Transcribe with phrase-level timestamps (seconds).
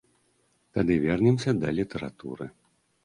[0.77, 2.45] Тады вернемся да літаратуры.